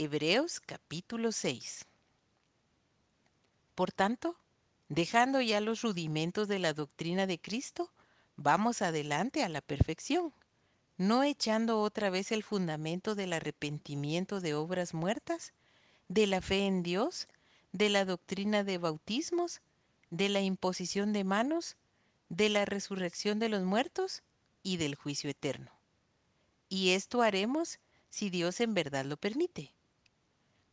Hebreos 0.00 0.60
capítulo 0.60 1.32
6 1.32 1.84
Por 3.74 3.90
tanto, 3.90 4.36
dejando 4.88 5.40
ya 5.40 5.60
los 5.60 5.82
rudimentos 5.82 6.46
de 6.46 6.60
la 6.60 6.72
doctrina 6.72 7.26
de 7.26 7.40
Cristo, 7.40 7.90
vamos 8.36 8.80
adelante 8.80 9.42
a 9.42 9.48
la 9.48 9.60
perfección, 9.60 10.32
no 10.98 11.24
echando 11.24 11.80
otra 11.80 12.10
vez 12.10 12.30
el 12.30 12.44
fundamento 12.44 13.16
del 13.16 13.32
arrepentimiento 13.32 14.40
de 14.40 14.54
obras 14.54 14.94
muertas, 14.94 15.52
de 16.06 16.28
la 16.28 16.42
fe 16.42 16.66
en 16.66 16.84
Dios, 16.84 17.26
de 17.72 17.88
la 17.88 18.04
doctrina 18.04 18.62
de 18.62 18.78
bautismos, 18.78 19.62
de 20.10 20.28
la 20.28 20.42
imposición 20.42 21.12
de 21.12 21.24
manos, 21.24 21.76
de 22.28 22.50
la 22.50 22.64
resurrección 22.64 23.40
de 23.40 23.48
los 23.48 23.64
muertos 23.64 24.22
y 24.62 24.76
del 24.76 24.94
juicio 24.94 25.28
eterno. 25.28 25.72
Y 26.68 26.90
esto 26.90 27.20
haremos 27.20 27.80
si 28.10 28.30
Dios 28.30 28.60
en 28.60 28.74
verdad 28.74 29.04
lo 29.04 29.16
permite. 29.16 29.72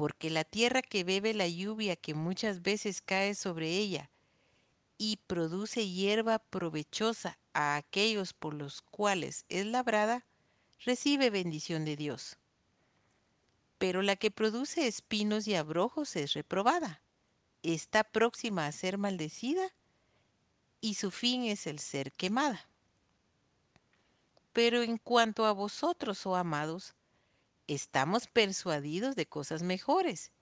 Porque 0.00 0.30
la 0.30 0.44
tierra 0.44 0.80
que 0.80 1.04
bebe 1.04 1.34
la 1.34 1.46
lluvia 1.46 1.94
que 1.94 2.14
muchas 2.14 2.62
veces 2.62 3.02
cae 3.02 3.34
sobre 3.34 3.68
ella 3.68 4.10
y 4.96 5.18
produce 5.26 5.90
hierba 5.90 6.38
provechosa 6.38 7.38
a 7.52 7.76
aquellos 7.76 8.32
por 8.32 8.54
los 8.54 8.80
cuales 8.80 9.44
es 9.50 9.66
labrada, 9.66 10.24
recibe 10.86 11.28
bendición 11.28 11.84
de 11.84 11.96
Dios. 11.96 12.38
Pero 13.76 14.00
la 14.00 14.16
que 14.16 14.30
produce 14.30 14.86
espinos 14.86 15.46
y 15.46 15.54
abrojos 15.54 16.16
es 16.16 16.32
reprobada, 16.32 17.02
está 17.62 18.02
próxima 18.02 18.66
a 18.66 18.72
ser 18.72 18.96
maldecida 18.96 19.68
y 20.80 20.94
su 20.94 21.10
fin 21.10 21.44
es 21.44 21.66
el 21.66 21.78
ser 21.78 22.10
quemada. 22.12 22.70
Pero 24.54 24.80
en 24.80 24.96
cuanto 24.96 25.44
a 25.44 25.52
vosotros, 25.52 26.24
oh 26.24 26.36
amados, 26.36 26.94
estamos 27.74 28.26
persuadidos 28.26 29.14
de 29.14 29.26
cosas 29.26 29.62
mejores 29.62 30.32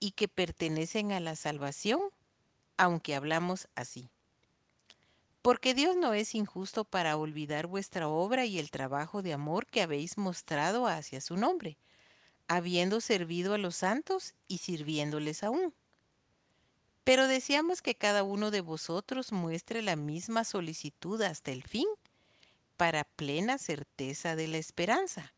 y 0.00 0.10
que 0.10 0.26
pertenecen 0.26 1.12
a 1.12 1.20
la 1.20 1.36
salvación, 1.36 2.00
aunque 2.76 3.14
hablamos 3.14 3.68
así. 3.76 4.10
Porque 5.42 5.74
Dios 5.74 5.96
no 5.96 6.12
es 6.12 6.34
injusto 6.34 6.84
para 6.84 7.16
olvidar 7.16 7.68
vuestra 7.68 8.08
obra 8.08 8.46
y 8.46 8.58
el 8.58 8.72
trabajo 8.72 9.22
de 9.22 9.32
amor 9.32 9.66
que 9.66 9.80
habéis 9.80 10.18
mostrado 10.18 10.88
hacia 10.88 11.20
su 11.20 11.36
nombre, 11.36 11.78
habiendo 12.48 13.00
servido 13.00 13.54
a 13.54 13.58
los 13.58 13.76
santos 13.76 14.34
y 14.48 14.58
sirviéndoles 14.58 15.44
aún. 15.44 15.72
Pero 17.04 17.28
deseamos 17.28 17.80
que 17.80 17.94
cada 17.94 18.24
uno 18.24 18.50
de 18.50 18.60
vosotros 18.60 19.30
muestre 19.30 19.82
la 19.82 19.94
misma 19.94 20.42
solicitud 20.42 21.22
hasta 21.22 21.52
el 21.52 21.62
fin, 21.62 21.86
para 22.76 23.04
plena 23.04 23.58
certeza 23.58 24.34
de 24.34 24.48
la 24.48 24.58
esperanza, 24.58 25.32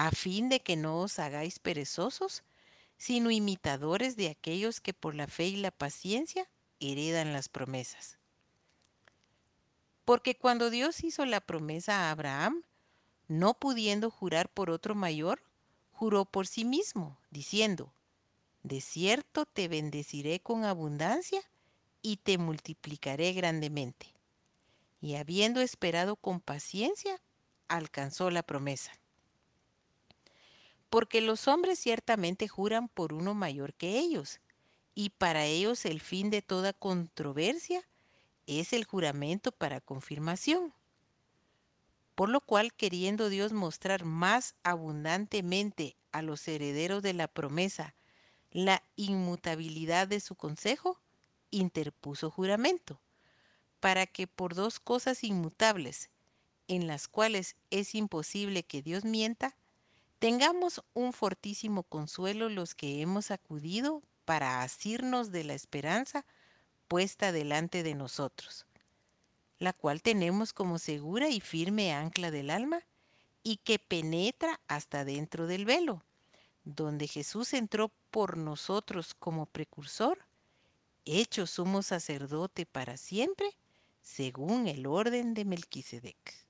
a 0.00 0.12
fin 0.12 0.48
de 0.48 0.60
que 0.60 0.76
no 0.76 0.98
os 1.00 1.18
hagáis 1.18 1.58
perezosos, 1.58 2.42
sino 2.96 3.30
imitadores 3.30 4.16
de 4.16 4.30
aquellos 4.30 4.80
que 4.80 4.94
por 4.94 5.14
la 5.14 5.26
fe 5.26 5.48
y 5.48 5.56
la 5.56 5.70
paciencia 5.70 6.48
heredan 6.80 7.34
las 7.34 7.50
promesas. 7.50 8.16
Porque 10.06 10.38
cuando 10.38 10.70
Dios 10.70 11.04
hizo 11.04 11.26
la 11.26 11.42
promesa 11.42 12.08
a 12.08 12.12
Abraham, 12.12 12.62
no 13.28 13.52
pudiendo 13.52 14.10
jurar 14.10 14.48
por 14.48 14.70
otro 14.70 14.94
mayor, 14.94 15.42
juró 15.92 16.24
por 16.24 16.46
sí 16.46 16.64
mismo, 16.64 17.18
diciendo, 17.30 17.92
De 18.62 18.80
cierto 18.80 19.44
te 19.44 19.68
bendeciré 19.68 20.40
con 20.40 20.64
abundancia 20.64 21.42
y 22.00 22.16
te 22.16 22.38
multiplicaré 22.38 23.34
grandemente. 23.34 24.14
Y 25.02 25.16
habiendo 25.16 25.60
esperado 25.60 26.16
con 26.16 26.40
paciencia, 26.40 27.20
alcanzó 27.68 28.30
la 28.30 28.42
promesa. 28.42 28.92
Porque 30.90 31.20
los 31.20 31.48
hombres 31.48 31.78
ciertamente 31.78 32.48
juran 32.48 32.88
por 32.88 33.12
uno 33.12 33.34
mayor 33.34 33.74
que 33.74 33.98
ellos, 33.98 34.40
y 34.94 35.10
para 35.10 35.46
ellos 35.46 35.84
el 35.86 36.00
fin 36.00 36.30
de 36.30 36.42
toda 36.42 36.72
controversia 36.72 37.88
es 38.46 38.72
el 38.72 38.84
juramento 38.84 39.52
para 39.52 39.80
confirmación. 39.80 40.74
Por 42.14 42.28
lo 42.28 42.40
cual, 42.40 42.74
queriendo 42.74 43.28
Dios 43.28 43.52
mostrar 43.52 44.04
más 44.04 44.54
abundantemente 44.62 45.96
a 46.12 46.22
los 46.22 46.46
herederos 46.48 47.02
de 47.02 47.14
la 47.14 47.28
promesa 47.28 47.94
la 48.50 48.82
inmutabilidad 48.96 50.08
de 50.08 50.20
su 50.20 50.34
consejo, 50.34 51.00
interpuso 51.50 52.30
juramento, 52.30 53.00
para 53.78 54.06
que 54.06 54.26
por 54.26 54.54
dos 54.54 54.80
cosas 54.80 55.22
inmutables, 55.24 56.10
en 56.68 56.86
las 56.86 57.08
cuales 57.08 57.56
es 57.70 57.94
imposible 57.94 58.64
que 58.64 58.82
Dios 58.82 59.04
mienta, 59.04 59.56
tengamos 60.20 60.82
un 60.92 61.14
fortísimo 61.14 61.82
consuelo 61.82 62.50
los 62.50 62.74
que 62.74 63.00
hemos 63.00 63.30
acudido 63.30 64.02
para 64.26 64.62
asirnos 64.62 65.32
de 65.32 65.44
la 65.44 65.54
esperanza 65.54 66.26
puesta 66.88 67.32
delante 67.32 67.82
de 67.82 67.94
nosotros, 67.94 68.66
la 69.58 69.72
cual 69.72 70.02
tenemos 70.02 70.52
como 70.52 70.78
segura 70.78 71.30
y 71.30 71.40
firme 71.40 71.94
ancla 71.94 72.30
del 72.30 72.50
alma 72.50 72.80
y 73.42 73.56
que 73.56 73.78
penetra 73.78 74.60
hasta 74.68 75.06
dentro 75.06 75.46
del 75.46 75.64
velo, 75.64 76.04
donde 76.64 77.08
Jesús 77.08 77.54
entró 77.54 77.90
por 78.10 78.36
nosotros 78.36 79.14
como 79.14 79.46
precursor, 79.46 80.18
hecho 81.06 81.46
sumo 81.46 81.82
sacerdote 81.82 82.66
para 82.66 82.98
siempre, 82.98 83.56
según 84.02 84.66
el 84.66 84.86
orden 84.86 85.32
de 85.32 85.46
Melquisedec. 85.46 86.49